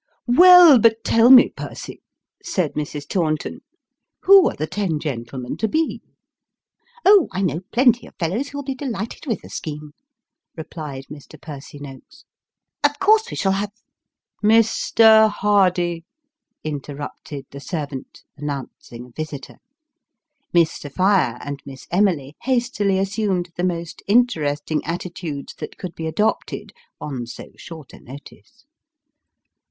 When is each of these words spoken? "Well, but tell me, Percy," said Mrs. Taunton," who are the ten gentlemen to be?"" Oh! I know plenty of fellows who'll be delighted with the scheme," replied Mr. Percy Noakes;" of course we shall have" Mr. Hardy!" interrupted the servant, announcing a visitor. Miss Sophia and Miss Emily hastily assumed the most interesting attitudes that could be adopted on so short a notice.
"Well, 0.25 0.79
but 0.79 1.03
tell 1.03 1.29
me, 1.29 1.49
Percy," 1.49 2.01
said 2.43 2.73
Mrs. 2.73 3.07
Taunton," 3.07 3.59
who 4.23 4.49
are 4.49 4.55
the 4.55 4.65
ten 4.65 4.99
gentlemen 4.99 5.57
to 5.57 5.67
be?"" 5.67 6.01
Oh! 7.05 7.27
I 7.31 7.43
know 7.43 7.59
plenty 7.71 8.07
of 8.07 8.15
fellows 8.15 8.47
who'll 8.49 8.63
be 8.63 8.73
delighted 8.73 9.27
with 9.27 9.41
the 9.43 9.49
scheme," 9.51 9.91
replied 10.57 11.05
Mr. 11.11 11.39
Percy 11.39 11.77
Noakes;" 11.77 12.25
of 12.83 12.97
course 12.97 13.29
we 13.29 13.37
shall 13.37 13.51
have" 13.51 13.69
Mr. 14.43 15.29
Hardy!" 15.29 16.03
interrupted 16.63 17.45
the 17.51 17.59
servant, 17.59 18.23
announcing 18.35 19.05
a 19.05 19.09
visitor. 19.11 19.57
Miss 20.51 20.71
Sophia 20.79 21.37
and 21.45 21.61
Miss 21.63 21.85
Emily 21.91 22.35
hastily 22.41 22.97
assumed 22.97 23.51
the 23.55 23.63
most 23.63 24.01
interesting 24.07 24.83
attitudes 24.83 25.53
that 25.59 25.77
could 25.77 25.93
be 25.93 26.07
adopted 26.07 26.71
on 26.99 27.27
so 27.27 27.51
short 27.55 27.93
a 27.93 27.99
notice. 27.99 28.65